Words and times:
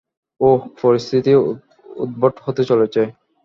ওহ, 0.41 0.61
পরিস্থিতি 0.81 1.31
উদ্ভট 1.95 2.33
হতে 2.45 2.61
চলেছে। 2.63 3.01